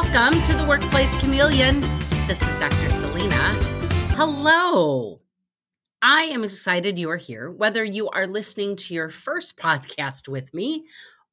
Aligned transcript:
Welcome 0.00 0.40
to 0.42 0.54
the 0.54 0.64
Workplace 0.64 1.16
Chameleon. 1.16 1.80
This 2.28 2.48
is 2.48 2.56
Dr. 2.56 2.88
Selena. 2.88 3.52
Hello. 4.14 5.22
I 6.00 6.22
am 6.22 6.44
excited 6.44 7.00
you 7.00 7.10
are 7.10 7.16
here, 7.16 7.50
whether 7.50 7.82
you 7.82 8.08
are 8.10 8.28
listening 8.28 8.76
to 8.76 8.94
your 8.94 9.08
first 9.08 9.56
podcast 9.56 10.28
with 10.28 10.54
me 10.54 10.86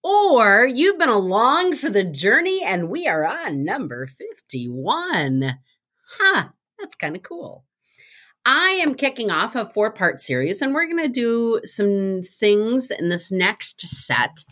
or 0.03 0.65
you've 0.65 0.97
been 0.97 1.09
along 1.09 1.75
for 1.75 1.91
the 1.91 2.03
journey 2.03 2.63
and 2.65 2.89
we 2.89 3.07
are 3.07 3.23
on 3.23 3.63
number 3.63 4.07
51. 4.07 5.59
Huh, 6.17 6.45
that's 6.79 6.95
kind 6.95 7.15
of 7.15 7.21
cool. 7.21 7.65
I 8.47 8.79
am 8.81 8.95
kicking 8.95 9.29
off 9.29 9.55
a 9.55 9.69
four 9.69 9.91
part 9.91 10.19
series, 10.19 10.63
and 10.63 10.73
we're 10.73 10.87
going 10.87 11.03
to 11.03 11.07
do 11.07 11.61
some 11.63 12.23
things 12.23 12.89
in 12.89 13.09
this 13.09 13.31
next 13.31 13.81
set 13.81 14.43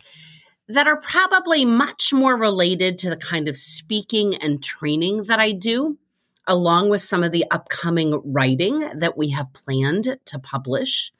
that 0.68 0.86
are 0.86 1.00
probably 1.00 1.64
much 1.64 2.12
more 2.12 2.36
related 2.36 2.98
to 2.98 3.10
the 3.10 3.16
kind 3.16 3.48
of 3.48 3.56
speaking 3.56 4.34
and 4.36 4.62
training 4.62 5.24
that 5.24 5.38
I 5.38 5.52
do, 5.52 5.98
along 6.46 6.90
with 6.90 7.02
some 7.02 7.22
of 7.22 7.32
the 7.32 7.44
upcoming 7.50 8.20
writing 8.24 8.80
that 8.98 9.16
we 9.16 9.30
have 9.30 9.52
planned 9.52 10.18
to 10.24 10.38
publish. 10.38 11.12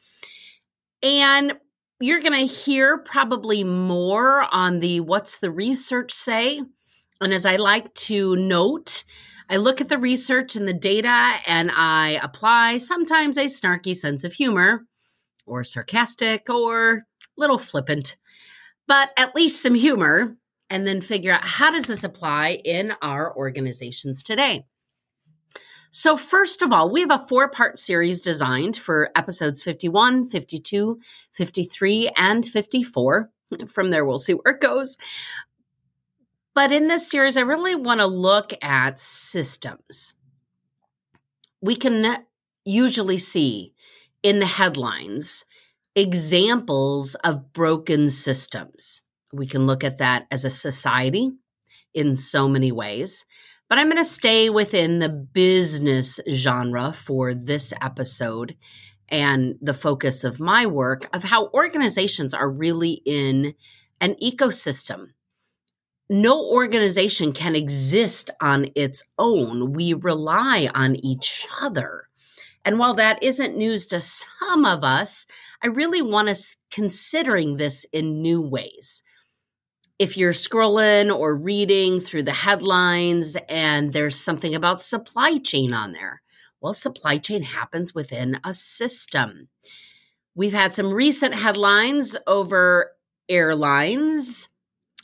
And 1.02 1.54
you're 2.00 2.20
going 2.20 2.46
to 2.46 2.52
hear 2.52 2.98
probably 2.98 3.64
more 3.64 4.46
on 4.50 4.80
the 4.80 5.00
what's 5.00 5.38
the 5.38 5.50
research 5.50 6.12
say. 6.12 6.60
And 7.20 7.32
as 7.32 7.46
I 7.46 7.56
like 7.56 7.92
to 7.94 8.36
note, 8.36 9.04
I 9.48 9.56
look 9.56 9.80
at 9.80 9.88
the 9.88 9.98
research 9.98 10.56
and 10.56 10.66
the 10.66 10.72
data 10.72 11.34
and 11.46 11.70
I 11.74 12.18
apply 12.22 12.78
sometimes 12.78 13.36
a 13.36 13.44
snarky 13.44 13.94
sense 13.94 14.24
of 14.24 14.32
humor 14.32 14.86
or 15.46 15.64
sarcastic 15.64 16.48
or 16.48 16.92
a 16.92 17.02
little 17.36 17.58
flippant 17.58 18.16
but 18.86 19.10
at 19.16 19.34
least 19.34 19.62
some 19.62 19.74
humor 19.74 20.36
and 20.70 20.86
then 20.86 21.00
figure 21.00 21.32
out 21.32 21.44
how 21.44 21.70
does 21.70 21.86
this 21.86 22.04
apply 22.04 22.60
in 22.64 22.94
our 23.02 23.34
organizations 23.36 24.22
today. 24.22 24.64
So, 25.90 26.16
first 26.16 26.60
of 26.60 26.72
all, 26.72 26.90
we 26.90 27.02
have 27.02 27.10
a 27.12 27.24
four 27.28 27.48
part 27.48 27.78
series 27.78 28.20
designed 28.20 28.76
for 28.76 29.10
episodes 29.14 29.62
51, 29.62 30.28
52, 30.28 30.98
53, 31.30 32.10
and 32.18 32.44
54. 32.44 33.30
From 33.68 33.90
there, 33.90 34.04
we'll 34.04 34.18
see 34.18 34.32
where 34.32 34.54
it 34.54 34.60
goes. 34.60 34.98
But 36.52 36.72
in 36.72 36.88
this 36.88 37.08
series, 37.08 37.36
I 37.36 37.42
really 37.42 37.76
want 37.76 38.00
to 38.00 38.06
look 38.06 38.52
at 38.60 38.98
systems. 38.98 40.14
We 41.60 41.76
can 41.76 42.24
usually 42.64 43.18
see 43.18 43.72
in 44.24 44.40
the 44.40 44.46
headlines 44.46 45.44
examples 45.94 47.14
of 47.16 47.52
broken 47.52 48.08
systems. 48.08 49.02
We 49.32 49.46
can 49.46 49.66
look 49.66 49.84
at 49.84 49.98
that 49.98 50.26
as 50.30 50.44
a 50.44 50.50
society 50.50 51.32
in 51.92 52.14
so 52.14 52.48
many 52.48 52.72
ways. 52.72 53.26
But 53.68 53.78
I'm 53.78 53.88
going 53.88 54.02
to 54.02 54.04
stay 54.04 54.50
within 54.50 54.98
the 54.98 55.08
business 55.08 56.20
genre 56.30 56.92
for 56.92 57.34
this 57.34 57.72
episode 57.80 58.56
and 59.08 59.56
the 59.60 59.74
focus 59.74 60.24
of 60.24 60.40
my 60.40 60.66
work 60.66 61.08
of 61.12 61.24
how 61.24 61.48
organizations 61.48 62.34
are 62.34 62.50
really 62.50 63.02
in 63.04 63.54
an 64.00 64.14
ecosystem. 64.22 65.08
No 66.10 66.44
organization 66.44 67.32
can 67.32 67.56
exist 67.56 68.30
on 68.40 68.68
its 68.74 69.04
own. 69.18 69.72
We 69.72 69.94
rely 69.94 70.68
on 70.74 70.96
each 70.96 71.46
other. 71.62 72.08
And 72.64 72.78
while 72.78 72.94
that 72.94 73.22
isn't 73.22 73.56
news 73.56 73.86
to 73.86 74.00
some 74.00 74.64
of 74.64 74.84
us, 74.84 75.26
I 75.62 75.68
really 75.68 76.02
want 76.02 76.28
us 76.28 76.56
considering 76.70 77.56
this 77.56 77.84
in 77.92 78.22
new 78.22 78.40
ways. 78.40 79.02
If 79.98 80.16
you're 80.16 80.32
scrolling 80.32 81.14
or 81.14 81.36
reading 81.36 82.00
through 82.00 82.24
the 82.24 82.32
headlines 82.32 83.36
and 83.48 83.92
there's 83.92 84.18
something 84.18 84.54
about 84.54 84.80
supply 84.80 85.38
chain 85.38 85.72
on 85.72 85.92
there, 85.92 86.22
well, 86.60 86.74
supply 86.74 87.18
chain 87.18 87.42
happens 87.42 87.94
within 87.94 88.40
a 88.44 88.52
system. 88.52 89.48
We've 90.34 90.52
had 90.52 90.74
some 90.74 90.92
recent 90.92 91.34
headlines 91.34 92.16
over 92.26 92.90
airlines 93.28 94.48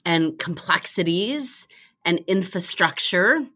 and 0.04 0.38
complexities 0.38 1.68
and 2.04 2.20
infrastructure 2.26 3.46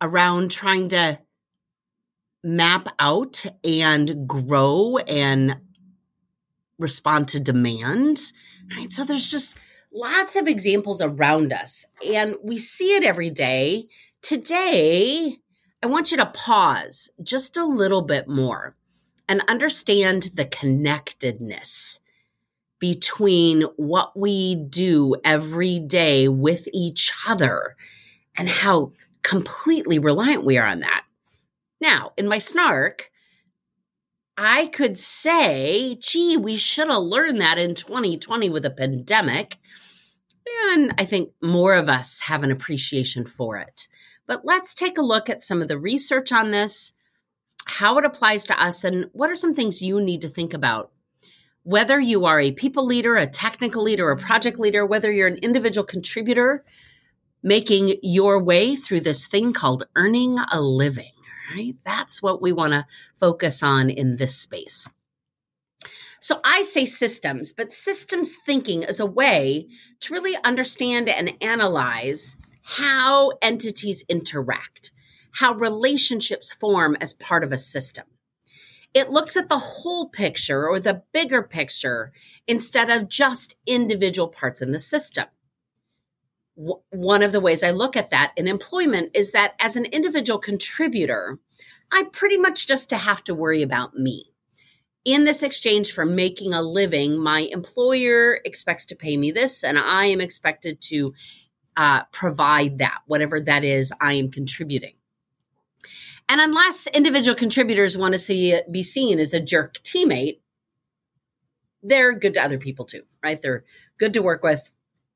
around 0.00 0.50
trying 0.50 0.88
to 0.88 1.18
map 2.42 2.88
out 2.98 3.44
and 3.64 4.28
grow 4.28 4.98
and 4.98 5.58
respond 6.78 7.28
to 7.28 7.40
demand. 7.40 8.18
Right. 8.74 8.92
So 8.92 9.04
there's 9.04 9.30
just 9.30 9.56
lots 9.92 10.36
of 10.36 10.46
examples 10.46 11.00
around 11.00 11.52
us, 11.52 11.86
and 12.06 12.34
we 12.42 12.58
see 12.58 12.94
it 12.94 13.04
every 13.04 13.30
day. 13.30 13.88
Today, 14.22 15.36
I 15.82 15.86
want 15.86 16.10
you 16.10 16.16
to 16.18 16.26
pause 16.26 17.10
just 17.22 17.56
a 17.56 17.64
little 17.64 18.02
bit 18.02 18.28
more 18.28 18.76
and 19.28 19.42
understand 19.48 20.30
the 20.34 20.44
connectedness 20.44 22.00
between 22.78 23.62
what 23.76 24.18
we 24.18 24.54
do 24.54 25.16
every 25.24 25.80
day 25.80 26.28
with 26.28 26.68
each 26.72 27.12
other 27.26 27.76
and 28.36 28.48
how 28.48 28.92
completely 29.22 29.98
reliant 29.98 30.44
we 30.44 30.58
are 30.58 30.66
on 30.66 30.80
that. 30.80 31.05
Now, 31.80 32.12
in 32.16 32.28
my 32.28 32.38
snark, 32.38 33.10
I 34.36 34.66
could 34.66 34.98
say, 34.98 35.96
gee, 36.00 36.36
we 36.36 36.56
should 36.56 36.88
have 36.88 37.02
learned 37.02 37.40
that 37.40 37.58
in 37.58 37.74
2020 37.74 38.50
with 38.50 38.66
a 38.66 38.70
pandemic. 38.70 39.56
And 40.70 40.94
I 40.98 41.04
think 41.04 41.30
more 41.42 41.74
of 41.74 41.88
us 41.88 42.20
have 42.20 42.42
an 42.42 42.50
appreciation 42.50 43.24
for 43.24 43.56
it. 43.56 43.88
But 44.26 44.44
let's 44.44 44.74
take 44.74 44.98
a 44.98 45.02
look 45.02 45.30
at 45.30 45.42
some 45.42 45.62
of 45.62 45.68
the 45.68 45.78
research 45.78 46.32
on 46.32 46.50
this, 46.50 46.94
how 47.66 47.96
it 47.98 48.04
applies 48.04 48.44
to 48.46 48.62
us, 48.62 48.84
and 48.84 49.06
what 49.12 49.30
are 49.30 49.36
some 49.36 49.54
things 49.54 49.82
you 49.82 50.00
need 50.00 50.20
to 50.22 50.28
think 50.28 50.52
about. 50.52 50.92
Whether 51.62 51.98
you 51.98 52.26
are 52.26 52.38
a 52.38 52.52
people 52.52 52.84
leader, 52.84 53.16
a 53.16 53.26
technical 53.26 53.82
leader, 53.82 54.10
a 54.10 54.16
project 54.16 54.58
leader, 54.58 54.86
whether 54.86 55.10
you're 55.10 55.26
an 55.26 55.38
individual 55.38 55.84
contributor 55.84 56.64
making 57.42 57.96
your 58.02 58.42
way 58.42 58.76
through 58.76 59.00
this 59.00 59.26
thing 59.26 59.52
called 59.52 59.86
earning 59.94 60.36
a 60.52 60.60
living 60.60 61.15
right? 61.54 61.74
That's 61.84 62.22
what 62.22 62.42
we 62.42 62.52
want 62.52 62.72
to 62.72 62.86
focus 63.18 63.62
on 63.62 63.90
in 63.90 64.16
this 64.16 64.36
space. 64.36 64.88
So 66.20 66.40
I 66.44 66.62
say 66.62 66.86
systems, 66.86 67.52
but 67.52 67.72
systems 67.72 68.36
thinking 68.44 68.82
is 68.82 68.98
a 68.98 69.06
way 69.06 69.68
to 70.00 70.12
really 70.12 70.36
understand 70.44 71.08
and 71.08 71.34
analyze 71.40 72.36
how 72.62 73.32
entities 73.42 74.04
interact, 74.08 74.90
how 75.32 75.54
relationships 75.54 76.52
form 76.52 76.96
as 77.00 77.14
part 77.14 77.44
of 77.44 77.52
a 77.52 77.58
system. 77.58 78.06
It 78.92 79.10
looks 79.10 79.36
at 79.36 79.48
the 79.48 79.58
whole 79.58 80.08
picture 80.08 80.66
or 80.66 80.80
the 80.80 81.02
bigger 81.12 81.42
picture 81.42 82.12
instead 82.48 82.90
of 82.90 83.08
just 83.08 83.54
individual 83.66 84.28
parts 84.28 84.62
in 84.62 84.72
the 84.72 84.78
system 84.78 85.26
one 86.56 87.22
of 87.22 87.32
the 87.32 87.40
ways 87.40 87.62
I 87.62 87.70
look 87.70 87.96
at 87.96 88.10
that 88.10 88.32
in 88.36 88.48
employment 88.48 89.10
is 89.14 89.32
that 89.32 89.54
as 89.60 89.76
an 89.76 89.84
individual 89.86 90.38
contributor, 90.38 91.38
I 91.92 92.04
pretty 92.12 92.38
much 92.38 92.66
just 92.66 92.88
to 92.90 92.96
have 92.96 93.22
to 93.24 93.34
worry 93.34 93.62
about 93.62 93.94
me. 93.94 94.32
In 95.04 95.24
this 95.24 95.42
exchange 95.42 95.92
for 95.92 96.04
making 96.04 96.52
a 96.52 96.62
living, 96.62 97.18
my 97.18 97.40
employer 97.40 98.40
expects 98.44 98.86
to 98.86 98.96
pay 98.96 99.16
me 99.16 99.30
this, 99.30 99.62
and 99.62 99.78
I 99.78 100.06
am 100.06 100.20
expected 100.20 100.80
to 100.82 101.14
uh, 101.76 102.04
provide 102.10 102.78
that, 102.78 103.00
whatever 103.06 103.38
that 103.40 103.62
is 103.62 103.92
I 104.00 104.14
am 104.14 104.30
contributing. 104.30 104.94
And 106.28 106.40
unless 106.40 106.88
individual 106.88 107.36
contributors 107.36 107.96
want 107.96 108.14
to 108.14 108.18
see 108.18 108.58
be 108.68 108.82
seen 108.82 109.20
as 109.20 109.32
a 109.32 109.40
jerk 109.40 109.74
teammate, 109.74 110.40
they're 111.82 112.18
good 112.18 112.34
to 112.34 112.42
other 112.42 112.58
people 112.58 112.84
too, 112.84 113.02
right? 113.22 113.40
They're 113.40 113.64
good 113.98 114.14
to 114.14 114.22
work 114.22 114.42
with. 114.42 114.70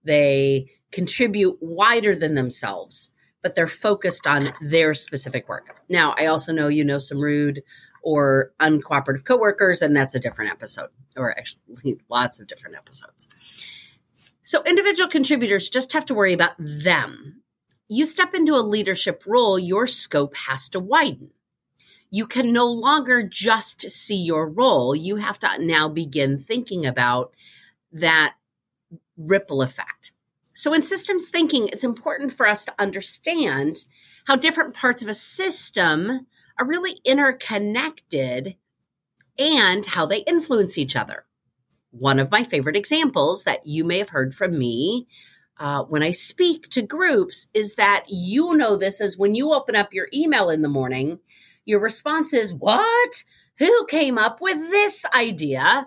They 0.05 0.71
contribute 0.93 1.59
wider 1.61 2.15
than 2.15 2.35
themselves, 2.35 3.11
but 3.43 3.55
they're 3.55 3.67
focused 3.67 4.27
on 4.27 4.49
their 4.61 4.95
specific 4.95 5.49
work. 5.49 5.77
Now, 5.89 6.15
I 6.19 6.27
also 6.27 6.53
know 6.53 6.69
you 6.69 6.85
know 6.85 6.99
some 6.99 7.21
rude 7.21 7.63
or 8.03 8.53
uncooperative 8.61 9.25
coworkers, 9.25 9.83
and 9.83 9.97
that's 9.97 10.15
a 10.15 10.21
different 10.21 10.51
episode, 10.51 10.89
or 11.17 11.31
actually 11.31 11.99
lots 12.09 12.41
of 12.41 12.47
different 12.47 12.77
episodes. 12.77 13.29
So, 14.43 14.63
individual 14.65 15.09
contributors 15.09 15.69
just 15.69 15.93
have 15.93 16.07
to 16.07 16.15
worry 16.15 16.33
about 16.33 16.55
them. 16.59 17.43
You 17.89 18.07
step 18.07 18.35
into 18.35 18.55
a 18.55 18.63
leadership 18.63 19.25
role, 19.27 19.59
your 19.59 19.87
scope 19.87 20.37
has 20.49 20.69
to 20.71 20.81
widen. 20.81 21.31
You 22.11 22.27
can 22.27 22.53
no 22.53 22.67
longer 22.67 23.23
just 23.23 23.89
see 23.91 24.17
your 24.17 24.49
role. 24.49 24.97
You 24.97 25.17
have 25.17 25.39
to 25.41 25.49
now 25.65 25.89
begin 25.89 26.39
thinking 26.39 26.85
about 26.85 27.33
that 27.93 28.35
ripple 29.17 29.63
effect. 29.63 30.13
So, 30.55 30.75
in 30.75 30.83
systems 30.83 31.29
thinking, 31.29 31.69
it's 31.69 31.85
important 31.85 32.33
for 32.33 32.47
us 32.47 32.65
to 32.65 32.75
understand 32.79 33.85
how 34.27 34.37
different 34.37 34.75
parts 34.75 35.03
of 35.03 35.09
a 35.09 35.15
system 35.15 36.27
are 36.59 36.67
really 36.67 37.01
interconnected 37.05 38.57
and 39.39 39.87
how 39.87 40.07
they 40.07 40.19
influence 40.21 40.77
each 40.77 40.97
other. 40.97 41.25
One 41.91 42.19
of 42.19 42.31
my 42.31 42.45
favorite 42.45 42.77
examples 42.77 43.45
that 43.45 43.67
you 43.67 43.85
may 43.85 43.99
have 43.99 44.11
heard 44.11 44.35
from 44.35 44.59
me 44.59 45.09
uh, 45.59 45.83
when 45.85 46.03
I 46.03 46.11
speak 46.11 46.69
to 46.71 46.83
groups 46.83 47.49
is 47.53 47.75
that 47.75 48.05
you 48.09 48.55
know 48.55 48.77
this 48.77 49.01
as 49.01 49.19
when 49.19 49.35
you 49.35 49.53
open 49.53 49.77
up 49.77 49.93
your 49.93 50.09
email 50.13 50.49
in 50.49 50.63
the 50.63 50.69
morning, 50.69 51.19
your 51.65 51.81
response 51.81 52.33
is, 52.33 52.55
What? 52.55 53.25
Who 53.59 53.85
came 53.87 54.17
up 54.17 54.41
with 54.41 54.71
this 54.71 55.05
idea? 55.15 55.87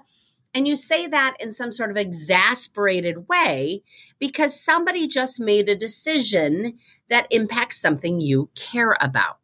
And 0.53 0.67
you 0.67 0.75
say 0.75 1.07
that 1.07 1.35
in 1.39 1.51
some 1.51 1.71
sort 1.71 1.89
of 1.89 1.97
exasperated 1.97 3.27
way 3.27 3.81
because 4.19 4.63
somebody 4.63 5.07
just 5.07 5.39
made 5.39 5.67
a 5.67 5.75
decision 5.75 6.77
that 7.09 7.27
impacts 7.31 7.81
something 7.81 8.21
you 8.21 8.49
care 8.55 8.95
about. 9.01 9.39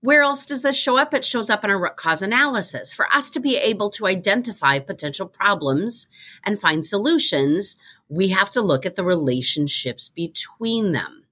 Where 0.00 0.22
else 0.22 0.46
does 0.46 0.62
this 0.62 0.76
show 0.76 0.96
up? 0.96 1.12
It 1.12 1.24
shows 1.24 1.50
up 1.50 1.64
in 1.64 1.70
our 1.70 1.80
root 1.80 1.96
cause 1.96 2.22
analysis. 2.22 2.92
For 2.92 3.06
us 3.12 3.30
to 3.30 3.40
be 3.40 3.56
able 3.56 3.90
to 3.90 4.06
identify 4.06 4.78
potential 4.78 5.26
problems 5.26 6.06
and 6.44 6.60
find 6.60 6.84
solutions, 6.84 7.76
we 8.08 8.28
have 8.28 8.50
to 8.50 8.60
look 8.60 8.86
at 8.86 8.94
the 8.94 9.04
relationships 9.04 10.08
between 10.08 10.92
them. 10.92 11.24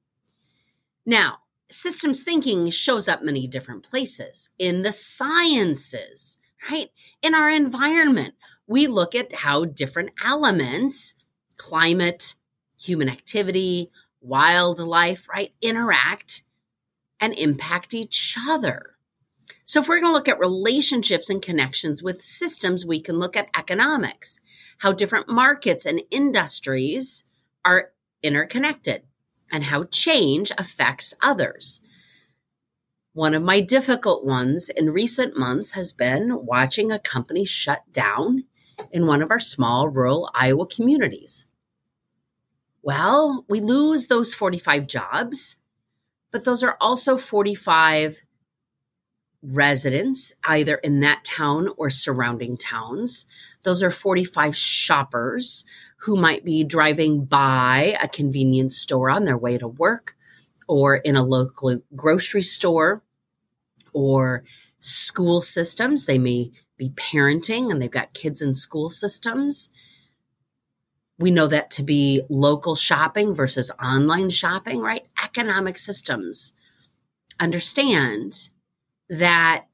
Now, 1.04 1.38
systems 1.70 2.24
thinking 2.24 2.70
shows 2.70 3.06
up 3.06 3.22
many 3.22 3.46
different 3.46 3.84
places 3.84 4.50
in 4.58 4.82
the 4.82 4.92
sciences, 4.92 6.38
right? 6.70 6.90
In 7.22 7.34
our 7.34 7.48
environment, 7.48 8.34
we 8.66 8.86
look 8.86 9.14
at 9.14 9.32
how 9.32 9.64
different 9.64 10.10
elements, 10.24 11.14
climate, 11.56 12.34
human 12.78 13.08
activity, 13.08 13.88
wildlife, 14.20 15.28
right, 15.28 15.52
interact 15.62 16.42
and 17.20 17.38
impact 17.38 17.94
each 17.94 18.36
other. 18.48 18.96
So, 19.64 19.80
if 19.80 19.88
we're 19.88 20.00
going 20.00 20.10
to 20.10 20.16
look 20.16 20.28
at 20.28 20.38
relationships 20.38 21.30
and 21.30 21.42
connections 21.42 22.02
with 22.02 22.22
systems, 22.22 22.86
we 22.86 23.00
can 23.00 23.18
look 23.18 23.36
at 23.36 23.48
economics, 23.56 24.40
how 24.78 24.92
different 24.92 25.28
markets 25.28 25.86
and 25.86 26.02
industries 26.10 27.24
are 27.64 27.90
interconnected, 28.22 29.02
and 29.50 29.64
how 29.64 29.84
change 29.84 30.52
affects 30.56 31.14
others. 31.20 31.80
One 33.16 33.32
of 33.32 33.42
my 33.42 33.62
difficult 33.62 34.26
ones 34.26 34.68
in 34.68 34.90
recent 34.90 35.38
months 35.38 35.72
has 35.72 35.90
been 35.90 36.44
watching 36.44 36.92
a 36.92 36.98
company 36.98 37.46
shut 37.46 37.90
down 37.90 38.44
in 38.92 39.06
one 39.06 39.22
of 39.22 39.30
our 39.30 39.40
small 39.40 39.88
rural 39.88 40.28
Iowa 40.34 40.66
communities. 40.66 41.46
Well, 42.82 43.46
we 43.48 43.60
lose 43.60 44.08
those 44.08 44.34
45 44.34 44.86
jobs 44.86 45.56
but 46.30 46.44
those 46.44 46.62
are 46.62 46.76
also 46.82 47.16
45 47.16 48.22
residents, 49.42 50.34
either 50.44 50.74
in 50.74 51.00
that 51.00 51.24
town 51.24 51.70
or 51.78 51.88
surrounding 51.88 52.58
towns. 52.58 53.24
Those 53.62 53.82
are 53.82 53.90
45 53.90 54.54
shoppers 54.54 55.64
who 56.00 56.14
might 56.14 56.44
be 56.44 56.62
driving 56.62 57.24
by 57.24 57.96
a 58.02 58.08
convenience 58.08 58.76
store 58.76 59.08
on 59.08 59.24
their 59.24 59.38
way 59.38 59.56
to 59.56 59.66
work 59.66 60.14
or 60.68 60.96
in 60.96 61.16
a 61.16 61.22
local 61.22 61.80
grocery 61.94 62.42
store 62.42 63.02
or 63.96 64.44
school 64.78 65.40
systems. 65.40 66.04
They 66.04 66.18
may 66.18 66.52
be 66.76 66.90
parenting 66.90 67.70
and 67.70 67.80
they've 67.80 67.90
got 67.90 68.12
kids 68.12 68.42
in 68.42 68.52
school 68.52 68.90
systems. 68.90 69.70
We 71.18 71.30
know 71.30 71.46
that 71.46 71.70
to 71.72 71.82
be 71.82 72.22
local 72.28 72.76
shopping 72.76 73.34
versus 73.34 73.72
online 73.82 74.28
shopping, 74.28 74.80
right? 74.80 75.08
Economic 75.24 75.78
systems 75.78 76.52
understand 77.40 78.50
that 79.08 79.64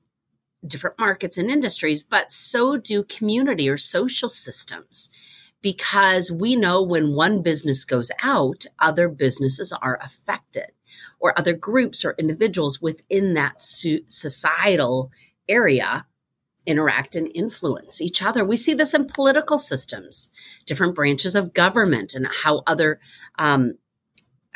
different 0.65 1.01
markets 1.01 1.37
and 1.37 1.51
industries, 1.51 2.05
but 2.05 2.31
so 2.31 2.77
do 2.77 3.03
community 3.03 3.69
or 3.69 3.77
social 3.77 4.29
systems. 4.29 5.11
Because 5.61 6.31
we 6.31 6.57
know 6.57 6.83
when 6.83 7.15
one 7.15 7.43
business 7.43 7.85
goes 7.85 8.11
out, 8.23 8.67
other 8.81 9.09
businesses 9.09 9.73
are 9.73 9.99
affected, 10.03 10.73
or 11.23 11.39
other 11.39 11.55
groups 11.55 12.05
or 12.05 12.17
individuals 12.19 12.83
within 12.83 13.35
that 13.35 13.61
societal 13.61 15.11
area 15.49 16.05
interact 16.67 17.17
and 17.17 17.31
influence 17.35 18.01
each 18.01 18.23
other. 18.23 18.45
We 18.45 18.57
see 18.57 18.75
this 18.75 18.93
in 18.93 19.07
political 19.07 19.57
systems, 19.57 20.31
different 20.67 20.95
branches 20.95 21.35
of 21.35 21.55
government, 21.55 22.15
and 22.15 22.27
how 22.27 22.63
other 22.67 23.01
um, 23.39 23.75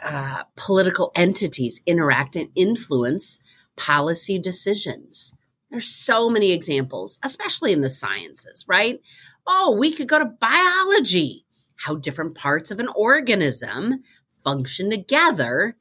uh, 0.02 0.42
political 0.56 1.12
entities 1.14 1.80
interact 1.86 2.36
and 2.36 2.48
influence 2.54 3.40
policy 3.76 4.38
decisions. 4.38 5.32
There's 5.70 5.88
so 5.88 6.28
many 6.28 6.52
examples, 6.52 7.18
especially 7.24 7.72
in 7.72 7.80
the 7.80 7.88
sciences, 7.88 8.64
right? 8.68 9.00
Oh, 9.46 9.76
we 9.78 9.92
could 9.92 10.08
go 10.08 10.18
to 10.18 10.24
biology, 10.24 11.44
how 11.76 11.94
different 11.94 12.36
parts 12.36 12.70
of 12.70 12.80
an 12.80 12.88
organism 12.94 14.02
function 14.42 14.90
together 14.90 15.76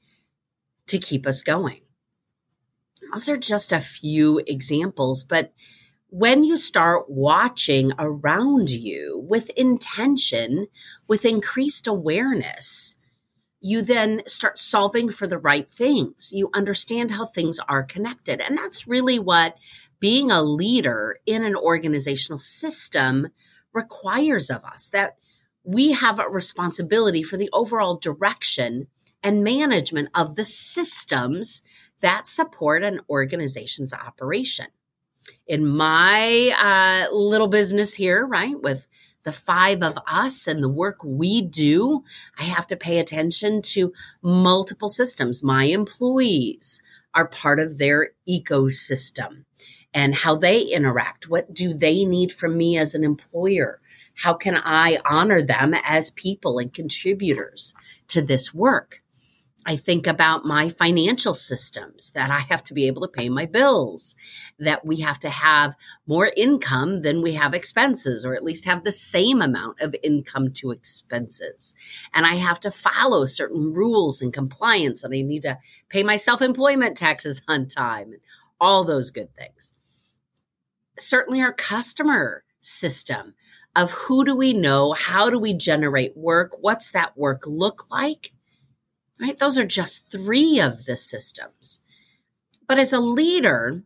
to 0.88 0.98
keep 0.98 1.26
us 1.26 1.42
going. 1.42 1.82
Those 3.12 3.30
are 3.30 3.38
just 3.38 3.72
a 3.72 3.80
few 3.80 4.42
examples, 4.48 5.24
but 5.24 5.54
when 6.10 6.44
you 6.44 6.56
start 6.58 7.10
watching 7.10 7.92
around 8.00 8.70
you 8.70 9.26
with 9.28 9.50
intention, 9.52 10.68
with 11.08 11.26
increased 11.26 11.88
awareness, 11.88 12.96
you 13.60 13.82
then 13.82 14.22
start 14.28 14.58
solving 14.58 15.10
for 15.10 15.28
the 15.28 15.38
right 15.38 15.70
things. 15.70 16.30
You 16.32 16.50
understand 16.54 17.12
how 17.12 17.26
things 17.26 17.60
are 17.68 17.84
connected. 17.84 18.40
And 18.40 18.58
that's 18.58 18.88
really 18.88 19.18
what 19.18 19.58
being 20.00 20.32
a 20.32 20.44
leader 20.44 21.18
in 21.26 21.44
an 21.44 21.56
organizational 21.56 22.38
system 22.38 23.30
requires 23.74 24.50
of 24.50 24.64
us 24.64 24.88
that 24.90 25.18
we 25.64 25.94
have 25.94 26.20
a 26.20 26.30
responsibility 26.30 27.24
for 27.24 27.38
the 27.38 27.50
overall 27.52 27.98
direction 27.98 28.88
and 29.25 29.44
management 29.44 30.07
of 30.16 30.36
the 30.36 30.45
systems 30.45 31.62
that 32.00 32.27
support 32.27 32.83
an 32.83 33.01
organization's 33.10 33.94
operation 33.94 34.68
in 35.48 35.66
my 35.66 36.51
uh, 36.60 37.13
little 37.13 37.48
business 37.48 37.94
here, 37.94 38.25
right, 38.25 38.60
with 38.62 38.88
the 39.24 39.31
five 39.31 39.81
of 39.81 39.98
us 40.07 40.48
and 40.48 40.63
the 40.63 40.69
work 40.69 40.98
we 41.04 41.42
do, 41.42 42.04
I 42.38 42.44
have 42.44 42.68
to 42.68 42.75
pay 42.75 43.00
attention 43.00 43.62
to 43.63 43.94
multiple 44.22 44.89
systems. 44.89 45.44
My 45.44 45.66
employees 45.66 46.81
are 47.13 47.27
part 47.27 47.60
of 47.60 47.77
their 47.77 48.12
ecosystem 48.27 49.46
and 49.94 50.13
how 50.13 50.36
they 50.36 50.62
interact. 50.62 51.29
What 51.29 51.53
do 51.53 51.74
they 51.74 52.05
need 52.05 52.32
from 52.32 52.58
me 52.58 52.77
as 52.77 52.94
an 52.94 53.03
employer? 53.03 53.79
How 54.17 54.34
can 54.34 54.55
I 54.63 55.00
honor 55.05 55.41
them 55.41 55.74
as 55.84 56.12
people 56.12 56.60
and 56.60 56.72
contributors 56.72 57.74
to 58.10 58.22
this 58.22 58.53
work? 58.53 59.01
I 59.65 59.75
think 59.75 60.05
about 60.05 60.45
my 60.45 60.69
financial 60.69 61.34
systems 61.34 62.12
that 62.12 62.29
I 62.29 62.39
have 62.39 62.62
to 62.63 62.74
be 62.74 62.86
able 62.86 63.01
to 63.01 63.07
pay 63.07 63.29
my 63.29 63.48
bills, 63.48 64.15
that 64.60 64.86
we 64.86 64.98
have 64.98 65.17
to 65.19 65.29
have 65.29 65.75
more 66.05 66.31
income 66.38 67.01
than 67.01 67.24
we 67.24 67.34
have 67.34 67.55
expenses, 67.55 68.24
or 68.24 68.36
at 68.36 68.43
least 68.43 68.65
have 68.65 68.84
the 68.84 68.91
same 68.91 69.41
amount 69.41 69.81
of 69.81 69.95
income 70.03 70.51
to 70.53 70.69
expenses. 70.69 71.74
And 72.13 72.27
I 72.27 72.36
have 72.36 72.60
to 72.60 72.69
follow 72.69 73.25
certain 73.25 73.74
rules 73.74 74.22
and 74.22 74.31
compliance, 74.31 75.03
and 75.03 75.13
I 75.15 75.22
need 75.22 75.41
to 75.41 75.57
pay 75.89 76.03
my 76.03 76.17
self 76.17 76.43
employment 76.43 76.95
taxes 76.95 77.41
on 77.48 77.65
time, 77.65 78.13
and 78.13 78.22
all 78.62 78.84
those 78.84 79.10
good 79.10 79.36
things. 79.36 79.74
Certainly, 81.00 81.41
our 81.41 81.53
customer 81.53 82.43
system 82.62 83.34
of 83.75 83.91
who 83.91 84.24
do 84.24 84.36
we 84.36 84.53
know? 84.53 84.93
How 84.93 85.29
do 85.29 85.39
we 85.39 85.53
generate 85.53 86.15
work? 86.15 86.51
What's 86.62 86.91
that 86.91 87.17
work 87.17 87.43
look 87.48 87.89
like? 87.89 88.31
Right? 89.19 89.38
Those 89.38 89.57
are 89.57 89.65
just 89.65 90.12
three 90.12 90.60
of 90.60 90.86
the 90.86 90.95
systems. 90.95 91.79
But 92.67 92.79
as 92.79 92.93
a 92.93 93.00
leader, 93.00 93.84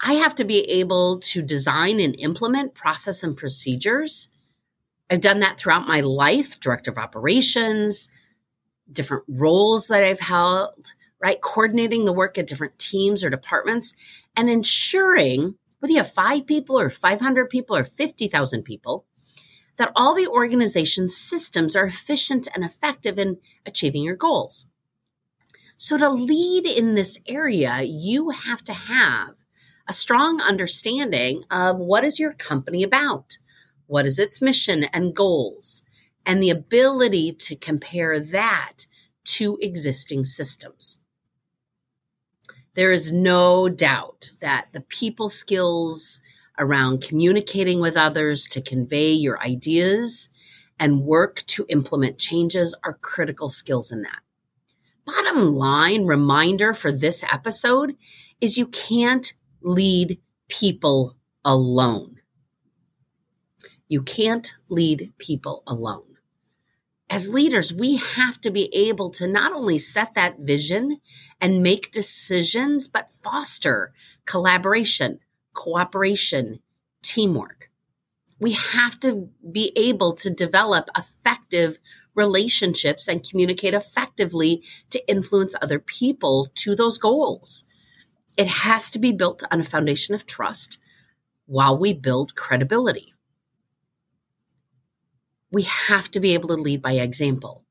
I 0.00 0.14
have 0.14 0.34
to 0.36 0.44
be 0.44 0.60
able 0.70 1.18
to 1.20 1.42
design 1.42 2.00
and 2.00 2.18
implement 2.18 2.74
process 2.74 3.22
and 3.22 3.36
procedures. 3.36 4.28
I've 5.10 5.20
done 5.20 5.40
that 5.40 5.58
throughout 5.58 5.88
my 5.88 6.00
life, 6.00 6.60
director 6.60 6.90
of 6.90 6.98
operations, 6.98 8.08
different 8.90 9.24
roles 9.28 9.88
that 9.88 10.04
I've 10.04 10.20
held, 10.20 10.92
right? 11.20 11.40
Coordinating 11.40 12.04
the 12.04 12.12
work 12.12 12.38
at 12.38 12.46
different 12.46 12.78
teams 12.78 13.24
or 13.24 13.30
departments 13.30 13.94
and 14.36 14.50
ensuring 14.50 15.54
whether 15.80 15.92
you 15.92 15.98
have 15.98 16.12
five 16.12 16.46
people 16.46 16.78
or 16.78 16.90
500 16.90 17.48
people 17.48 17.76
or 17.76 17.84
50,000 17.84 18.62
people, 18.62 19.04
that 19.76 19.92
all 19.94 20.14
the 20.14 20.26
organization's 20.26 21.16
systems 21.16 21.76
are 21.76 21.86
efficient 21.86 22.48
and 22.54 22.64
effective 22.64 23.18
in 23.18 23.38
achieving 23.64 24.02
your 24.02 24.16
goals. 24.16 24.66
So, 25.76 25.98
to 25.98 26.08
lead 26.08 26.66
in 26.66 26.94
this 26.94 27.18
area, 27.28 27.82
you 27.82 28.30
have 28.30 28.64
to 28.64 28.72
have 28.72 29.34
a 29.88 29.92
strong 29.92 30.40
understanding 30.40 31.44
of 31.50 31.78
what 31.78 32.04
is 32.04 32.18
your 32.18 32.32
company 32.32 32.82
about? 32.82 33.38
What 33.86 34.06
is 34.06 34.18
its 34.18 34.40
mission 34.40 34.84
and 34.84 35.14
goals? 35.14 35.82
And 36.24 36.42
the 36.42 36.50
ability 36.50 37.32
to 37.32 37.54
compare 37.54 38.18
that 38.18 38.86
to 39.24 39.58
existing 39.60 40.24
systems. 40.24 40.98
There 42.74 42.92
is 42.92 43.12
no 43.12 43.68
doubt 43.68 44.32
that 44.40 44.68
the 44.72 44.80
people 44.82 45.28
skills 45.28 46.20
around 46.58 47.02
communicating 47.02 47.80
with 47.80 47.96
others 47.96 48.46
to 48.46 48.60
convey 48.60 49.12
your 49.12 49.40
ideas 49.42 50.28
and 50.78 51.02
work 51.02 51.42
to 51.46 51.66
implement 51.68 52.18
changes 52.18 52.74
are 52.84 52.94
critical 52.94 53.48
skills 53.48 53.90
in 53.90 54.02
that. 54.02 54.20
Bottom 55.04 55.54
line 55.54 56.06
reminder 56.06 56.74
for 56.74 56.90
this 56.90 57.24
episode 57.30 57.96
is 58.40 58.58
you 58.58 58.66
can't 58.66 59.32
lead 59.62 60.18
people 60.48 61.16
alone. 61.44 62.16
You 63.88 64.02
can't 64.02 64.52
lead 64.68 65.12
people 65.18 65.62
alone. 65.66 66.02
As 67.08 67.32
leaders, 67.32 67.72
we 67.72 67.96
have 67.96 68.40
to 68.40 68.50
be 68.50 68.74
able 68.74 69.10
to 69.10 69.28
not 69.28 69.52
only 69.52 69.78
set 69.78 70.14
that 70.14 70.40
vision 70.40 71.00
and 71.40 71.62
make 71.62 71.92
decisions, 71.92 72.88
but 72.88 73.12
foster 73.12 73.92
collaboration, 74.24 75.20
cooperation, 75.56 76.60
teamwork. 77.02 77.70
We 78.38 78.52
have 78.52 79.00
to 79.00 79.30
be 79.50 79.72
able 79.74 80.12
to 80.14 80.30
develop 80.30 80.90
effective 80.96 81.78
relationships 82.14 83.08
and 83.08 83.28
communicate 83.28 83.74
effectively 83.74 84.62
to 84.90 85.08
influence 85.08 85.56
other 85.60 85.78
people 85.78 86.48
to 86.56 86.76
those 86.76 86.98
goals. 86.98 87.64
It 88.36 88.46
has 88.46 88.90
to 88.90 88.98
be 88.98 89.12
built 89.12 89.42
on 89.50 89.60
a 89.60 89.64
foundation 89.64 90.14
of 90.14 90.26
trust 90.26 90.78
while 91.46 91.76
we 91.76 91.94
build 91.94 92.36
credibility. 92.36 93.14
We 95.50 95.62
have 95.62 96.10
to 96.10 96.20
be 96.20 96.34
able 96.34 96.48
to 96.48 96.62
lead 96.62 96.82
by 96.82 96.92
example. 96.92 97.64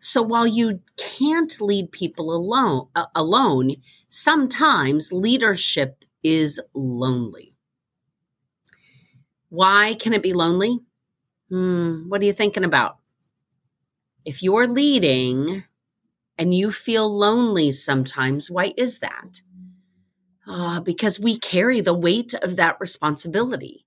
So 0.00 0.22
while 0.22 0.46
you 0.46 0.80
can't 0.96 1.60
lead 1.60 1.92
people 1.92 2.32
alone, 2.34 2.88
uh, 2.94 3.06
alone, 3.14 3.76
sometimes 4.08 5.12
leadership 5.12 6.05
is 6.26 6.60
lonely. 6.74 7.56
Why 9.48 9.94
can 9.94 10.12
it 10.12 10.22
be 10.22 10.32
lonely? 10.32 10.80
Hmm, 11.48 12.08
what 12.08 12.20
are 12.20 12.24
you 12.24 12.32
thinking 12.32 12.64
about? 12.64 12.98
If 14.24 14.42
you're 14.42 14.66
leading 14.66 15.62
and 16.36 16.52
you 16.52 16.72
feel 16.72 17.08
lonely 17.08 17.70
sometimes, 17.70 18.50
why 18.50 18.74
is 18.76 18.98
that? 18.98 19.40
Uh, 20.48 20.80
because 20.80 21.20
we 21.20 21.38
carry 21.38 21.80
the 21.80 21.94
weight 21.94 22.34
of 22.34 22.56
that 22.56 22.76
responsibility. 22.80 23.86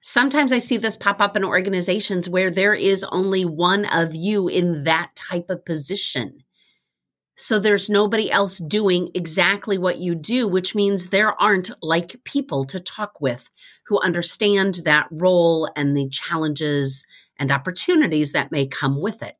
Sometimes 0.00 0.52
I 0.52 0.58
see 0.58 0.76
this 0.76 0.96
pop 0.96 1.20
up 1.20 1.36
in 1.36 1.44
organizations 1.44 2.28
where 2.28 2.50
there 2.50 2.74
is 2.74 3.04
only 3.04 3.44
one 3.44 3.84
of 3.84 4.14
you 4.14 4.48
in 4.48 4.84
that 4.84 5.14
type 5.16 5.50
of 5.50 5.64
position. 5.64 6.44
So 7.42 7.58
there's 7.58 7.90
nobody 7.90 8.30
else 8.30 8.58
doing 8.58 9.10
exactly 9.16 9.76
what 9.76 9.98
you 9.98 10.14
do, 10.14 10.46
which 10.46 10.76
means 10.76 11.06
there 11.06 11.32
aren't 11.42 11.72
like 11.82 12.22
people 12.22 12.62
to 12.66 12.78
talk 12.78 13.20
with 13.20 13.50
who 13.86 13.98
understand 13.98 14.82
that 14.84 15.08
role 15.10 15.68
and 15.74 15.96
the 15.96 16.08
challenges 16.08 17.04
and 17.36 17.50
opportunities 17.50 18.30
that 18.30 18.52
may 18.52 18.68
come 18.68 19.00
with 19.00 19.24
it. 19.24 19.34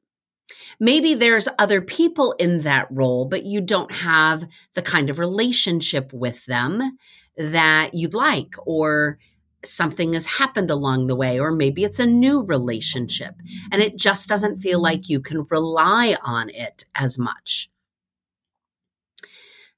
Maybe 0.81 1.15
there's 1.15 1.47
other 1.61 1.81
people 1.81 2.33
in 2.41 2.63
that 2.63 2.89
role, 2.91 3.25
but 3.25 3.45
you 3.45 3.61
don't 3.61 3.93
have 3.93 4.49
the 4.75 4.83
kind 4.83 5.09
of 5.09 5.21
relationship 5.21 6.13
with 6.13 6.45
them 6.47 6.99
that 7.37 7.95
you'd 7.95 8.15
like, 8.15 8.55
or 8.67 9.21
something 9.65 10.15
has 10.15 10.27
happened 10.27 10.73
along 10.73 11.07
the 11.07 11.15
way, 11.15 11.39
or 11.39 11.53
maybe 11.53 11.85
it's 11.85 12.01
a 12.01 12.07
new 12.07 12.43
relationship 12.43 13.37
and 13.71 13.81
it 13.81 13.97
just 13.97 14.29
doesn't 14.29 14.59
feel 14.59 14.83
like 14.83 15.09
you 15.09 15.21
can 15.21 15.47
rely 15.49 16.17
on 16.25 16.51
it 16.51 16.85
as 16.97 17.17
much. 17.17 17.69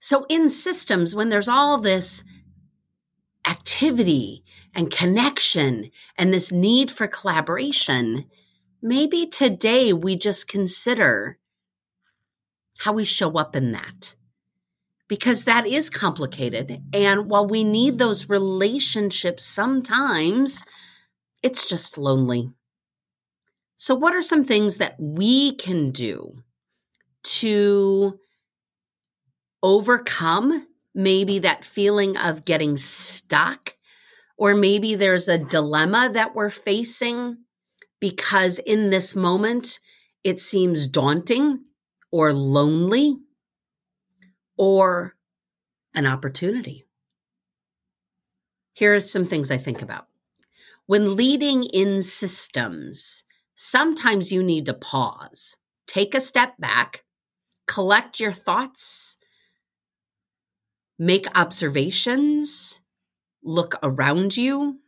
So, 0.04 0.26
in 0.28 0.50
systems, 0.50 1.14
when 1.14 1.30
there's 1.30 1.48
all 1.48 1.78
this 1.78 2.24
activity 3.48 4.44
and 4.74 4.90
connection 4.90 5.90
and 6.18 6.30
this 6.30 6.52
need 6.52 6.90
for 6.90 7.06
collaboration, 7.06 8.26
maybe 8.82 9.24
today 9.24 9.94
we 9.94 10.16
just 10.16 10.46
consider 10.46 11.38
how 12.80 12.92
we 12.92 13.06
show 13.06 13.38
up 13.38 13.56
in 13.56 13.72
that. 13.72 14.14
Because 15.08 15.44
that 15.44 15.66
is 15.66 15.88
complicated. 15.88 16.82
And 16.92 17.30
while 17.30 17.48
we 17.48 17.64
need 17.64 17.96
those 17.96 18.28
relationships, 18.28 19.46
sometimes 19.46 20.64
it's 21.42 21.66
just 21.66 21.96
lonely. 21.96 22.50
So, 23.78 23.94
what 23.94 24.14
are 24.14 24.20
some 24.20 24.44
things 24.44 24.76
that 24.76 24.96
we 24.98 25.54
can 25.54 25.92
do 25.92 26.42
to 27.38 28.20
overcome 29.64 30.66
maybe 30.94 31.40
that 31.40 31.64
feeling 31.64 32.16
of 32.18 32.44
getting 32.44 32.76
stuck, 32.76 33.74
or 34.36 34.54
maybe 34.54 34.94
there's 34.94 35.26
a 35.26 35.38
dilemma 35.38 36.10
that 36.12 36.34
we're 36.34 36.50
facing 36.50 37.38
because 37.98 38.58
in 38.60 38.90
this 38.90 39.16
moment 39.16 39.80
it 40.22 40.38
seems 40.38 40.86
daunting 40.86 41.64
or 42.12 42.32
lonely 42.32 43.16
or 44.56 45.14
an 45.94 46.06
opportunity. 46.06 46.84
Here 48.74 48.94
are 48.94 49.00
some 49.00 49.24
things 49.24 49.50
I 49.50 49.56
think 49.56 49.80
about. 49.80 50.08
When 50.86 51.16
leading 51.16 51.64
in 51.64 52.02
systems, 52.02 53.24
sometimes 53.54 54.30
you 54.30 54.42
need 54.42 54.66
to 54.66 54.74
pause, 54.74 55.56
take 55.86 56.14
a 56.14 56.20
step 56.20 56.54
back, 56.58 57.04
collect 57.66 58.20
your 58.20 58.32
thoughts, 58.32 59.16
make 60.98 61.26
observations, 61.34 62.80
look 63.42 63.74
around 63.82 64.36
you, 64.36 64.80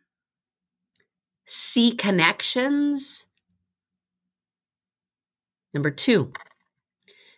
see 1.44 1.92
connections. 1.92 3.28
Number 5.74 5.90
two, 5.90 6.32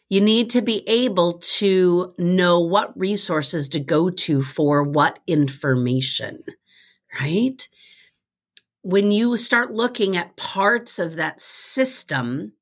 you 0.08 0.20
need 0.20 0.48
to 0.50 0.62
be 0.62 0.88
able 0.88 1.34
to 1.38 2.14
know 2.18 2.60
what 2.60 2.98
resources 2.98 3.68
to 3.70 3.80
go 3.80 4.08
to 4.08 4.42
for 4.42 4.82
what 4.82 5.18
information, 5.26 6.42
right? 7.20 7.68
When 8.82 9.10
you 9.10 9.37
start 9.37 9.70
looking 9.70 10.16
at 10.16 10.37
parts 10.37 10.98
of 10.98 11.16
that 11.16 11.42
system, 11.42 12.52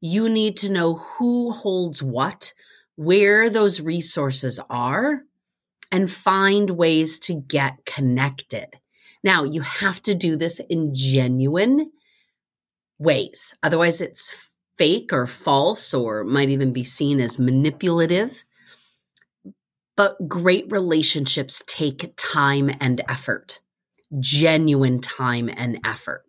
you 0.00 0.28
need 0.28 0.56
to 0.58 0.70
know 0.70 0.94
who 0.94 1.50
holds 1.50 2.02
what, 2.02 2.54
where 2.96 3.50
those 3.50 3.80
resources 3.80 4.58
are, 4.70 5.24
and 5.92 6.10
find 6.10 6.70
ways 6.70 7.18
to 7.20 7.34
get 7.34 7.84
connected. 7.84 8.78
Now, 9.22 9.44
you 9.44 9.60
have 9.60 10.00
to 10.02 10.14
do 10.14 10.36
this 10.36 10.60
in 10.60 10.94
genuine 10.94 11.90
ways. 12.98 13.54
Otherwise, 13.62 14.00
it's 14.00 14.48
fake 14.78 15.12
or 15.12 15.26
false 15.26 15.92
or 15.92 16.24
might 16.24 16.48
even 16.48 16.72
be 16.72 16.84
seen 16.84 17.20
as 17.20 17.38
manipulative. 17.38 18.44
But 19.96 20.28
great 20.28 20.70
relationships 20.70 21.62
take 21.66 22.14
time 22.16 22.70
and 22.80 23.02
effort, 23.08 23.60
genuine 24.18 25.00
time 25.00 25.50
and 25.54 25.78
effort. 25.84 26.24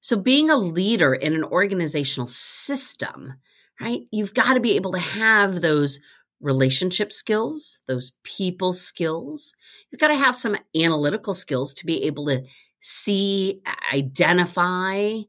So, 0.00 0.16
being 0.16 0.48
a 0.48 0.56
leader 0.56 1.14
in 1.14 1.34
an 1.34 1.44
organizational 1.44 2.26
system, 2.26 3.34
right, 3.80 4.00
you've 4.10 4.34
got 4.34 4.54
to 4.54 4.60
be 4.60 4.76
able 4.76 4.92
to 4.92 4.98
have 4.98 5.60
those 5.60 6.00
relationship 6.42 7.12
skills, 7.12 7.80
those 7.86 8.12
people 8.24 8.72
skills. 8.72 9.54
You've 9.90 10.00
got 10.00 10.08
to 10.08 10.16
have 10.16 10.36
some 10.36 10.56
analytical 10.76 11.34
skills 11.34 11.72
to 11.74 11.86
be 11.86 12.04
able 12.04 12.26
to 12.26 12.44
see, 12.80 13.62
identify 13.94 15.20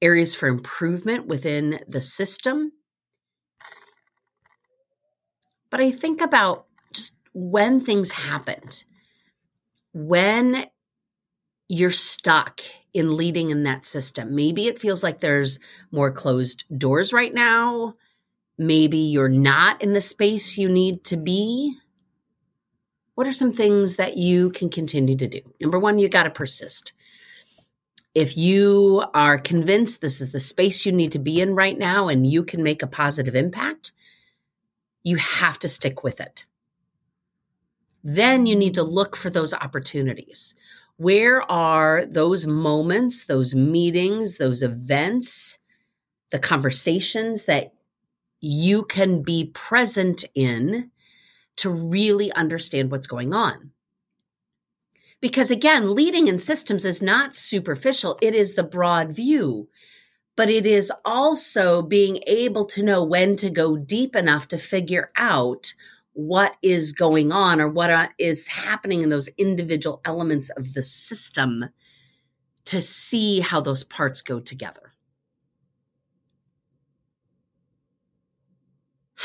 areas 0.00 0.34
for 0.34 0.48
improvement 0.48 1.26
within 1.26 1.78
the 1.86 2.00
system. 2.00 2.72
But 5.70 5.80
I 5.80 5.90
think 5.90 6.20
about 6.20 6.66
just 6.92 7.16
when 7.32 7.78
things 7.78 8.10
happened, 8.10 8.84
when 9.92 10.66
you're 11.68 11.90
stuck 11.90 12.60
in 12.92 13.16
leading 13.16 13.50
in 13.50 13.62
that 13.62 13.84
system. 13.86 14.34
Maybe 14.34 14.66
it 14.66 14.78
feels 14.78 15.02
like 15.02 15.20
there's 15.20 15.58
more 15.90 16.10
closed 16.10 16.64
doors 16.76 17.12
right 17.12 17.32
now 17.32 17.94
maybe 18.58 18.98
you're 18.98 19.28
not 19.28 19.82
in 19.82 19.92
the 19.92 20.00
space 20.00 20.56
you 20.56 20.68
need 20.68 21.04
to 21.04 21.16
be, 21.16 21.74
what 23.14 23.26
are 23.26 23.32
some 23.32 23.52
things 23.52 23.96
that 23.96 24.16
you 24.16 24.50
can 24.50 24.68
continue 24.68 25.16
to 25.16 25.28
do? 25.28 25.40
Number 25.60 25.78
one, 25.78 25.98
you 25.98 26.08
got 26.08 26.24
to 26.24 26.30
persist. 26.30 26.92
If 28.14 28.36
you 28.36 29.04
are 29.14 29.38
convinced 29.38 30.00
this 30.00 30.20
is 30.20 30.32
the 30.32 30.40
space 30.40 30.84
you 30.84 30.92
need 30.92 31.12
to 31.12 31.18
be 31.18 31.40
in 31.40 31.54
right 31.54 31.78
now 31.78 32.08
and 32.08 32.26
you 32.26 32.44
can 32.44 32.62
make 32.62 32.82
a 32.82 32.86
positive 32.86 33.34
impact, 33.34 33.92
you 35.02 35.16
have 35.16 35.58
to 35.60 35.68
stick 35.68 36.02
with 36.04 36.20
it. 36.20 36.46
Then 38.04 38.46
you 38.46 38.56
need 38.56 38.74
to 38.74 38.82
look 38.82 39.16
for 39.16 39.30
those 39.30 39.54
opportunities. 39.54 40.54
Where 40.96 41.42
are 41.50 42.04
those 42.04 42.46
moments, 42.46 43.24
those 43.24 43.54
meetings, 43.54 44.36
those 44.36 44.62
events, 44.62 45.58
the 46.30 46.38
conversations 46.38 47.46
that 47.46 47.72
you 48.42 48.84
can 48.84 49.22
be 49.22 49.46
present 49.54 50.24
in 50.34 50.90
to 51.56 51.70
really 51.70 52.30
understand 52.32 52.90
what's 52.90 53.06
going 53.06 53.32
on. 53.32 53.70
Because 55.20 55.52
again, 55.52 55.94
leading 55.94 56.26
in 56.26 56.38
systems 56.38 56.84
is 56.84 57.00
not 57.00 57.34
superficial, 57.34 58.18
it 58.20 58.34
is 58.34 58.54
the 58.54 58.64
broad 58.64 59.14
view. 59.14 59.68
But 60.34 60.50
it 60.50 60.66
is 60.66 60.90
also 61.04 61.82
being 61.82 62.20
able 62.26 62.64
to 62.66 62.82
know 62.82 63.04
when 63.04 63.36
to 63.36 63.50
go 63.50 63.76
deep 63.76 64.16
enough 64.16 64.48
to 64.48 64.58
figure 64.58 65.10
out 65.16 65.72
what 66.14 66.56
is 66.62 66.92
going 66.92 67.30
on 67.30 67.60
or 67.60 67.68
what 67.68 67.90
uh, 67.90 68.08
happening 68.48 69.02
in 69.02 69.10
those 69.10 69.28
individual 69.38 70.00
elements 70.04 70.50
of 70.50 70.74
the 70.74 70.82
system 70.82 71.66
to 72.64 72.80
see 72.80 73.40
how 73.40 73.60
those 73.60 73.84
parts 73.84 74.22
go 74.22 74.40
together. 74.40 74.91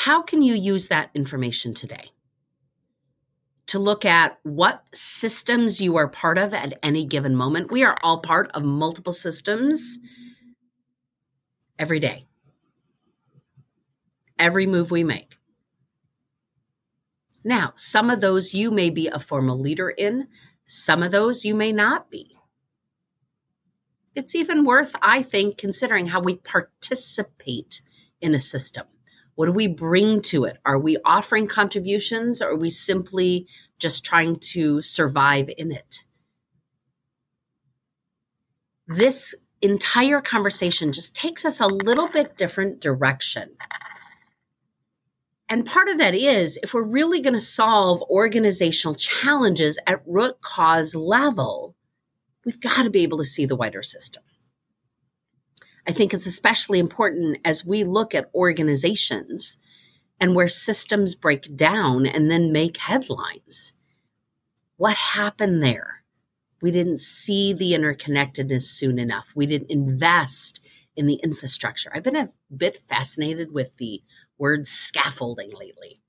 How 0.01 0.21
can 0.21 0.43
you 0.43 0.53
use 0.53 0.89
that 0.89 1.09
information 1.15 1.73
today? 1.73 2.11
To 3.65 3.79
look 3.79 4.05
at 4.05 4.37
what 4.43 4.83
systems 4.93 5.81
you 5.81 5.95
are 5.97 6.07
part 6.07 6.37
of 6.37 6.53
at 6.53 6.77
any 6.83 7.03
given 7.03 7.35
moment. 7.35 7.71
We 7.71 7.83
are 7.83 7.97
all 8.03 8.19
part 8.19 8.51
of 8.51 8.63
multiple 8.63 9.11
systems 9.11 9.97
every 11.79 11.99
day, 11.99 12.27
every 14.37 14.67
move 14.67 14.91
we 14.91 15.03
make. 15.03 15.35
Now, 17.43 17.71
some 17.73 18.11
of 18.11 18.21
those 18.21 18.53
you 18.53 18.69
may 18.69 18.91
be 18.91 19.07
a 19.07 19.17
formal 19.17 19.59
leader 19.59 19.89
in, 19.89 20.27
some 20.63 21.01
of 21.01 21.09
those 21.09 21.43
you 21.43 21.55
may 21.55 21.71
not 21.71 22.11
be. 22.11 22.37
It's 24.13 24.35
even 24.35 24.63
worth, 24.63 24.95
I 25.01 25.23
think, 25.23 25.57
considering 25.57 26.07
how 26.07 26.19
we 26.19 26.35
participate 26.35 27.81
in 28.21 28.35
a 28.35 28.39
system. 28.39 28.85
What 29.37 29.45
do 29.45 29.51
we 29.51 29.67
bring 29.67 30.23
to 30.23 30.45
it? 30.45 30.57
Are 30.65 30.79
we 30.79 30.97
offering 31.05 31.45
contributions 31.45 32.41
or 32.41 32.49
are 32.49 32.57
we 32.57 32.71
simply 32.71 33.47
just 33.77 34.03
trying 34.03 34.37
to 34.37 34.81
survive 34.81 35.47
in 35.59 35.71
it? 35.71 36.05
This 38.87 39.35
entire 39.61 40.21
conversation 40.21 40.91
just 40.91 41.15
takes 41.15 41.45
us 41.45 41.59
a 41.59 41.67
little 41.67 42.07
bit 42.07 42.35
different 42.35 42.81
direction. 42.81 43.51
And 45.47 45.67
part 45.67 45.87
of 45.87 45.99
that 45.99 46.15
is 46.15 46.57
if 46.63 46.73
we're 46.73 46.81
really 46.81 47.21
going 47.21 47.35
to 47.35 47.39
solve 47.39 48.01
organizational 48.09 48.95
challenges 48.95 49.77
at 49.85 50.01
root 50.07 50.41
cause 50.41 50.95
level, 50.95 51.75
we've 52.43 52.59
got 52.59 52.85
to 52.85 52.89
be 52.89 53.03
able 53.03 53.19
to 53.19 53.23
see 53.23 53.45
the 53.45 53.55
wider 53.55 53.83
system. 53.83 54.23
I 55.87 55.91
think 55.91 56.13
it's 56.13 56.27
especially 56.27 56.79
important 56.79 57.39
as 57.45 57.65
we 57.65 57.83
look 57.83 58.13
at 58.13 58.29
organizations 58.35 59.57
and 60.19 60.35
where 60.35 60.49
systems 60.49 61.15
break 61.15 61.55
down 61.55 62.05
and 62.05 62.29
then 62.29 62.51
make 62.51 62.77
headlines. 62.77 63.73
What 64.75 64.95
happened 64.95 65.63
there? 65.63 66.03
We 66.61 66.71
didn't 66.71 66.97
see 66.97 67.53
the 67.53 67.71
interconnectedness 67.73 68.63
soon 68.63 68.99
enough. 68.99 69.31
We 69.35 69.45
didn't 69.45 69.71
invest 69.71 70.59
in 70.95 71.05
the 71.05 71.19
infrastructure. 71.23 71.91
I've 71.93 72.03
been 72.03 72.15
a 72.15 72.29
bit 72.55 72.79
fascinated 72.89 73.53
with 73.53 73.77
the 73.77 74.01
word 74.37 74.65
scaffolding 74.65 75.51
lately 75.57 76.01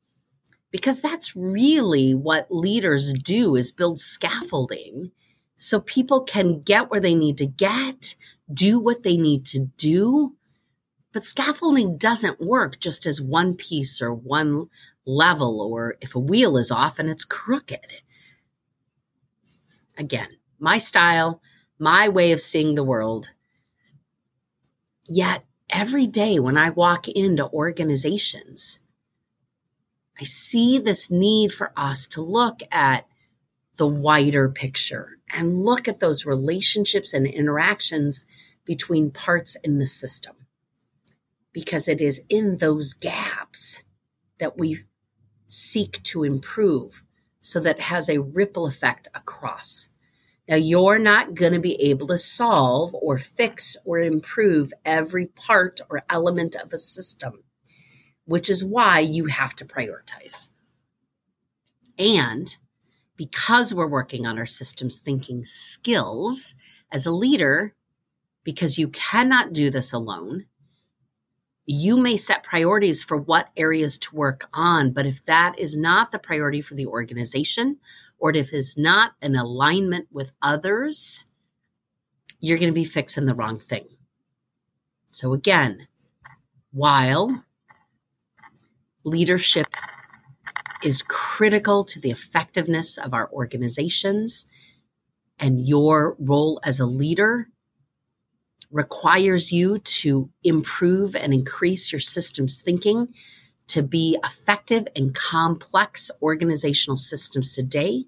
because 0.71 1.01
that's 1.01 1.37
really 1.37 2.15
what 2.15 2.47
leaders 2.51 3.13
do 3.13 3.55
is 3.55 3.71
build 3.71 3.99
scaffolding 3.99 5.13
so 5.57 5.81
people 5.81 6.23
can 6.23 6.61
get 6.61 6.91
where 6.91 7.01
they 7.01 7.15
need 7.15 7.37
to 7.39 7.47
get, 7.47 8.15
do 8.53 8.79
what 8.79 9.03
they 9.03 9.17
need 9.17 9.45
to 9.47 9.67
do. 9.77 10.35
But 11.13 11.25
scaffolding 11.25 11.97
doesn't 11.97 12.41
work 12.41 12.81
just 12.81 13.07
as 13.07 13.21
one 13.21 13.55
piece 13.55 14.01
or 14.03 14.13
one 14.13 14.69
level, 15.07 15.61
or 15.61 15.97
if 16.01 16.15
a 16.15 16.21
wheel 16.21 16.57
is 16.57 16.71
off 16.71 16.99
and 16.99 17.09
it's 17.09 17.25
crooked. 17.25 18.03
Again, 19.97 20.37
my 20.59 20.79
style, 20.79 21.41
my 21.79 22.09
way 22.09 22.33
of 22.33 22.41
seeing 22.41 22.75
the 22.75 22.85
world. 22.85 23.31
Yet 25.09 25.45
every 25.71 26.07
day 26.07 26.39
when 26.39 26.59
I 26.59 26.71
walk 26.71 27.09
into 27.09 27.49
organizations, 27.51 28.81
I 30.21 30.25
see 30.25 30.79
this 30.79 31.11
need 31.11 31.53
for 31.53 31.73
us 31.77 32.07
to 32.09 32.21
look 32.21 32.61
at 32.71 33.07
the 33.77 33.87
wider 33.87 34.49
picture 34.49 35.19
and 35.33 35.63
look 35.63 35.87
at 35.89 36.01
those 36.01 36.27
relationships 36.27 37.15
and 37.15 37.27
interactions 37.27 38.25
between 38.69 39.11
parts 39.11 39.57
in 39.65 39.79
the 39.79 39.87
system. 39.87 40.37
Because 41.55 41.89
it 41.89 42.03
is 42.03 42.21
in 42.29 42.59
those 42.59 42.93
gaps 42.93 43.83
that 44.39 44.59
we 44.59 44.81
seek 45.47 46.03
to 46.03 46.23
improve 46.23 47.03
so 47.41 47.61
that 47.61 47.77
it 47.77 47.83
has 47.85 48.11
a 48.11 48.21
ripple 48.21 48.67
effect 48.67 49.09
across. 49.15 49.89
Now, 50.47 50.57
you're 50.57 50.99
not 50.99 51.33
going 51.33 51.55
to 51.55 51.59
be 51.59 51.81
able 51.81 52.09
to 52.09 52.19
solve 52.19 52.95
or 52.95 53.17
fix 53.17 53.75
or 53.87 54.01
improve 54.01 54.75
every 54.85 55.25
part 55.25 55.81
or 55.89 56.03
element 56.11 56.55
of 56.55 56.71
a 56.75 56.79
system, 56.79 57.45
which 58.27 58.51
is 58.51 58.63
why 58.63 59.01
you 59.01 59.27
have 59.27 59.55
to 59.57 59.65
prioritize. 59.65 60.49
And 61.99 62.55
because 63.17 63.73
we're 63.73 63.87
working 63.87 64.27
on 64.27 64.39
our 64.39 64.47
systems 64.47 64.99
thinking 64.99 65.43
skills 65.43 66.55
as 66.93 67.07
a 67.07 67.11
leader, 67.11 67.75
because 68.45 68.79
you 68.79 68.89
cannot 68.89 69.53
do 69.53 69.71
this 69.71 69.93
alone, 69.93 70.47
you 71.67 71.99
may 71.99 72.17
set 72.17 72.43
priorities 72.43 73.03
for 73.03 73.19
what 73.19 73.51
areas 73.57 73.99
to 73.99 74.17
work 74.17 74.49
on. 74.55 74.91
But 74.91 75.05
if 75.05 75.23
that 75.27 75.59
is 75.59 75.77
not 75.77 76.13
the 76.13 76.19
priority 76.19 76.63
for 76.63 76.75
the 76.75 76.87
organization 76.87 77.79
or 78.19 78.35
if 78.35 78.53
it's 78.53 78.79
not 78.79 79.13
an 79.21 79.37
alignment 79.37 80.09
with 80.11 80.33
others, 80.41 81.27
you're 82.41 82.59
going 82.59 82.71
to 82.71 82.81
be 82.81 82.85
fixing 82.85 83.27
the 83.27 83.35
wrong 83.35 83.59
thing. 83.59 83.87
So, 85.11 85.35
again, 85.35 85.89
while 86.73 87.45
leadership 89.05 89.69
is 90.83 91.03
critical 91.03 91.85
to 91.85 92.01
the 92.01 92.11
effectiveness 92.11 92.99
of 92.99 93.13
our 93.13 93.29
organizations 93.33 94.47
and 95.39 95.67
your 95.67 96.17
role 96.19 96.61
as 96.65 96.79
a 96.79 96.87
leader 96.87 97.49
requires 98.71 99.51
you 99.51 99.79
to 99.79 100.31
improve 100.45 101.15
and 101.17 101.33
increase 101.33 101.91
your 101.91 102.01
systems 102.01 102.61
thinking 102.61 103.09
to 103.69 103.83
be 103.83 104.19
effective 104.25 104.87
in 104.95 105.13
complex 105.13 106.11
organizational 106.23 106.97
systems 106.97 107.55
today. 107.55 108.05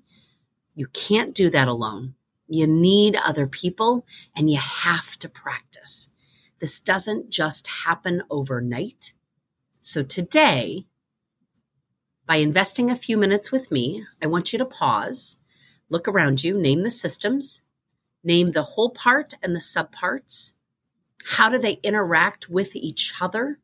You 0.74 0.86
can't 0.88 1.34
do 1.34 1.50
that 1.50 1.68
alone. 1.68 2.14
You 2.46 2.66
need 2.66 3.16
other 3.16 3.46
people 3.46 4.06
and 4.34 4.50
you 4.50 4.58
have 4.58 5.18
to 5.18 5.28
practice. 5.28 6.10
This 6.58 6.80
doesn't 6.80 7.30
just 7.30 7.66
happen 7.84 8.22
overnight. 8.30 9.14
So 9.80 10.02
today, 10.02 10.86
by 12.26 12.36
investing 12.36 12.90
a 12.90 12.96
few 12.96 13.16
minutes 13.16 13.50
with 13.50 13.70
me, 13.70 14.04
I 14.22 14.26
want 14.26 14.52
you 14.52 14.58
to 14.58 14.64
pause, 14.64 15.36
look 15.88 16.06
around 16.06 16.44
you, 16.44 16.58
name 16.60 16.82
the 16.82 16.90
systems, 16.90 17.62
name 18.22 18.50
the 18.50 18.62
whole 18.62 18.90
part 18.90 19.34
and 19.42 19.54
the 19.54 19.60
subparts. 19.60 20.52
How 21.24 21.48
do 21.48 21.58
they 21.58 21.80
interact 21.82 22.48
with 22.48 22.74
each 22.74 23.14
other? 23.20 23.58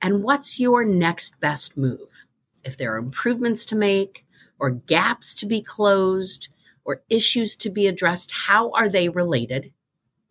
And 0.00 0.22
what's 0.22 0.58
your 0.58 0.84
next 0.84 1.40
best 1.40 1.76
move? 1.76 2.26
If 2.64 2.76
there 2.76 2.94
are 2.94 2.98
improvements 2.98 3.64
to 3.66 3.76
make, 3.76 4.24
or 4.58 4.70
gaps 4.70 5.34
to 5.36 5.46
be 5.46 5.62
closed, 5.62 6.48
or 6.84 7.02
issues 7.08 7.56
to 7.56 7.70
be 7.70 7.86
addressed, 7.86 8.32
how 8.46 8.70
are 8.72 8.88
they 8.88 9.08
related? 9.08 9.72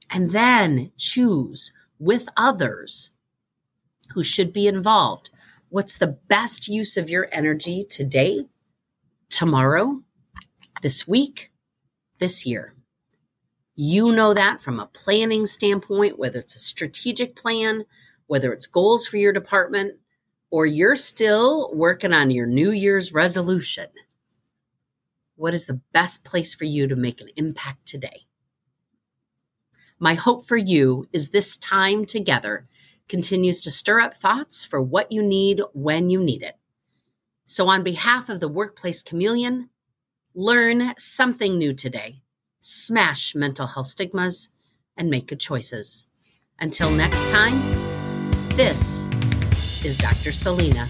And 0.10 0.32
then 0.32 0.92
choose 0.98 1.72
with 2.00 2.28
others 2.36 3.12
who 4.14 4.24
should 4.24 4.52
be 4.52 4.68
involved. 4.68 5.30
What's 5.70 5.98
the 5.98 6.20
best 6.28 6.68
use 6.68 6.98
of 6.98 7.10
your 7.10 7.28
energy 7.32 7.84
today, 7.84 8.48
tomorrow, 9.30 10.02
this 10.82 11.08
week, 11.08 11.52
this 12.20 12.46
year? 12.46 12.74
You 13.84 14.12
know 14.12 14.36
that 14.36 14.62
from 14.62 14.80
a 14.80 14.86
planning 14.86 15.48
standpoint, 15.48 16.20
whether 16.20 16.38
it's 16.38 16.54
a 16.54 16.60
strategic 16.60 17.36
plan, 17.36 17.86
whether 18.28 18.54
it's 18.54 18.68
goals 18.68 19.08
for 19.08 19.18
your 19.18 19.34
department, 19.34 19.98
or 20.52 20.68
you're 20.68 20.96
still 20.96 21.74
working 21.74 22.14
on 22.14 22.30
your 22.30 22.46
New 22.46 22.70
Year's 22.70 23.12
resolution. 23.12 23.88
What 25.36 25.56
is 25.56 25.66
the 25.66 25.82
best 25.94 26.24
place 26.24 26.54
for 26.54 26.66
you 26.66 26.88
to 26.88 26.96
make 26.96 27.22
an 27.22 27.30
impact 27.36 27.88
today? 27.88 28.28
My 29.98 30.14
hope 30.14 30.48
for 30.48 30.58
you 30.58 31.08
is 31.12 31.30
this 31.30 31.58
time 31.58 32.06
together 32.06 32.68
continues 33.10 33.62
to 33.62 33.72
stir 33.72 34.00
up 34.00 34.14
thoughts 34.14 34.64
for 34.64 34.80
what 34.80 35.12
you 35.12 35.24
need 35.24 35.60
when 35.74 36.08
you 36.12 36.22
need 36.22 36.44
it. 36.44 36.60
So, 37.48 37.68
on 37.68 37.82
behalf 37.82 38.30
of 38.30 38.42
the 38.42 38.48
Workplace 38.48 39.02
Chameleon, 39.02 39.72
learn 40.36 40.94
something 41.00 41.58
new 41.58 41.74
today, 41.74 42.21
smash 42.62 43.36
mental 43.36 43.68
health 43.68 43.88
stigmas, 43.88 44.50
and 44.96 45.10
make 45.10 45.28
good 45.28 45.40
choices. 45.40 46.08
Until 46.60 46.92
next 46.92 47.28
time, 47.30 47.60
this 48.56 49.08
is 49.84 49.98
Dr. 49.98 50.32
Selena. 50.32 50.88